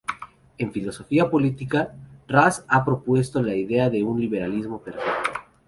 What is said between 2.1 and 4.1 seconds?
Raz ha propuesto la idea de